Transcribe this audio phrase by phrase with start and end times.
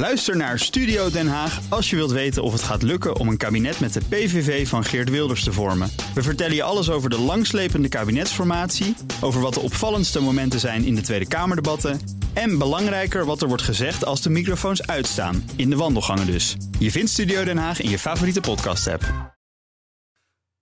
[0.00, 3.36] Luister naar Studio Den Haag als je wilt weten of het gaat lukken om een
[3.36, 5.90] kabinet met de PVV van Geert Wilders te vormen.
[6.14, 10.94] We vertellen je alles over de langslepende kabinetsformatie, over wat de opvallendste momenten zijn in
[10.94, 12.00] de Tweede Kamerdebatten
[12.32, 16.56] en belangrijker wat er wordt gezegd als de microfoons uitstaan, in de wandelgangen dus.
[16.78, 19.34] Je vindt Studio Den Haag in je favoriete podcast-app.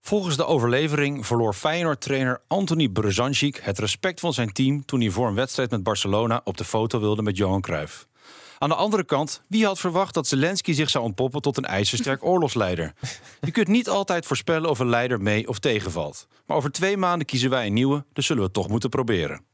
[0.00, 5.28] Volgens de overlevering verloor Feyenoord-trainer Anthony Brezančić het respect van zijn team toen hij voor
[5.28, 8.10] een wedstrijd met Barcelona op de foto wilde met Johan Cruijff.
[8.62, 12.24] Aan de andere kant, wie had verwacht dat Zelensky zich zou ontpoppen tot een ijzersterk
[12.30, 12.92] oorlogsleider?
[13.40, 16.26] Je kunt niet altijd voorspellen of een leider mee of tegenvalt.
[16.46, 19.44] Maar over twee maanden kiezen wij een nieuwe, dus zullen we het toch moeten proberen.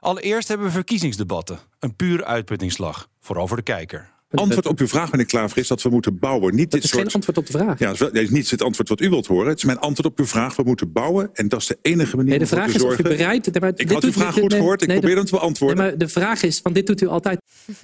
[0.00, 1.58] Allereerst hebben we verkiezingsdebatten.
[1.78, 4.10] Een pure uitputtingsslag, vooral voor de kijker.
[4.30, 6.54] Antwoord op uw vraag, meneer Klaver, is dat we moeten bouwen.
[6.54, 7.02] Niet Dat dit is soort...
[7.02, 7.78] geen antwoord op de vraag.
[7.78, 9.48] Ja, dat is niet het antwoord wat u wilt horen.
[9.48, 10.56] Het is mijn antwoord op uw vraag.
[10.56, 11.30] We moeten bouwen.
[11.32, 13.16] En dat is de enige manier Nee, de om vraag te is of u zorgen.
[13.16, 13.46] bereid...
[13.52, 14.82] nee, maar Ik dit had uw vraag dit- goed nee, gehoord.
[14.82, 15.78] Ik nee, probeer hem te beantwoorden.
[15.78, 17.40] Nee, maar de vraag is, van dit doet u altijd.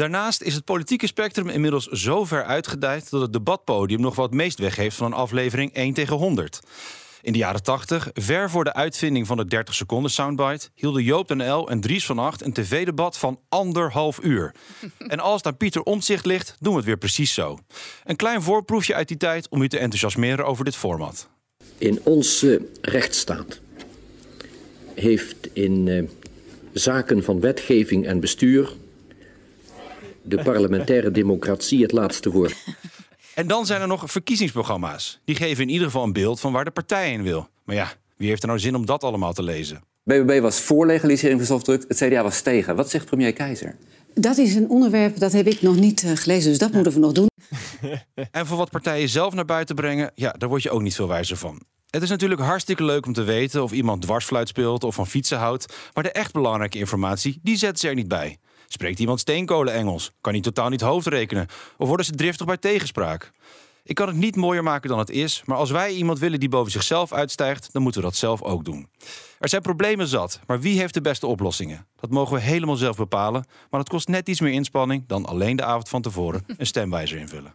[0.00, 4.58] Daarnaast is het politieke spectrum inmiddels zo ver uitgedijd dat het debatpodium nog wat meest
[4.58, 6.60] weg heeft van een aflevering 1 tegen 100.
[7.22, 11.28] In de jaren 80, ver voor de uitvinding van de 30 seconden soundbite, hielden Joop
[11.28, 14.54] den El en Dries van Acht een tv-debat van anderhalf uur.
[15.08, 17.58] En als aan Pieter Omtzigt ligt, doen we het weer precies zo.
[18.04, 21.28] Een klein voorproefje uit die tijd om u te enthousiasmeren over dit format.
[21.78, 23.60] In onze rechtsstaat
[24.94, 26.02] heeft in eh,
[26.72, 28.72] zaken van wetgeving en bestuur
[30.22, 32.56] de parlementaire democratie het laatste woord.
[33.34, 35.20] En dan zijn er nog verkiezingsprogramma's.
[35.24, 37.48] Die geven in ieder geval een beeld van waar de partij in wil.
[37.64, 39.82] Maar ja, wie heeft er nou zin om dat allemaal te lezen?
[40.02, 42.76] BBB was voor legalisering van softdrugs, het CDA was tegen.
[42.76, 43.76] Wat zegt premier Keizer?
[44.14, 46.98] Dat is een onderwerp dat heb ik nog niet eh, gelezen, dus dat moeten we
[46.98, 47.28] nog doen.
[48.30, 51.08] En voor wat partijen zelf naar buiten brengen, ja, daar word je ook niet veel
[51.08, 51.60] wijzer van.
[51.90, 55.38] Het is natuurlijk hartstikke leuk om te weten of iemand dwarsfluit speelt of van fietsen
[55.38, 55.74] houdt.
[55.94, 58.38] Maar de echt belangrijke informatie, die zetten ze er niet bij.
[58.72, 60.12] Spreekt iemand steenkolen-Engels?
[60.20, 61.46] Kan hij totaal niet hoofdrekenen?
[61.78, 63.30] Of worden ze driftig bij tegenspraak?
[63.82, 66.48] Ik kan het niet mooier maken dan het is, maar als wij iemand willen die
[66.48, 68.88] boven zichzelf uitstijgt, dan moeten we dat zelf ook doen.
[69.38, 71.86] Er zijn problemen zat, maar wie heeft de beste oplossingen?
[72.00, 75.56] Dat mogen we helemaal zelf bepalen, maar dat kost net iets meer inspanning dan alleen
[75.56, 77.54] de avond van tevoren een stemwijzer invullen.